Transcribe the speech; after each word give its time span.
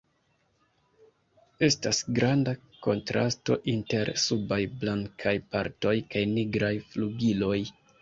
Estas 1.67 1.99
granda 2.21 2.55
kontrasto 2.87 3.59
inter 3.75 4.13
subaj 4.25 4.61
blankaj 4.83 5.37
partoj 5.55 5.97
kaj 6.13 6.29
nigraj 6.37 6.77
flugiloj. 6.93 7.59